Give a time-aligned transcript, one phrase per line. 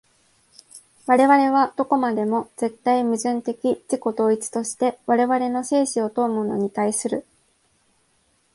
[1.05, 7.23] 我々はどこまでも絶対矛盾的自己同一として我々の生死を問うものに対する。